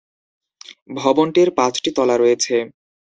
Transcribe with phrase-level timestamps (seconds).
[0.95, 2.55] ভবনটির পাঁচটি তলা রয়েছে।